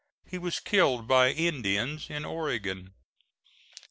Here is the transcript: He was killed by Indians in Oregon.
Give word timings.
He 0.27 0.39
was 0.39 0.59
killed 0.59 1.07
by 1.07 1.29
Indians 1.29 2.09
in 2.09 2.25
Oregon. 2.25 2.95